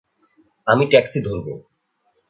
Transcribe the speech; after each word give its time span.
আমি 0.67 0.83
ট্যাক্সি 0.85 1.19
ধরবো। 1.21 1.53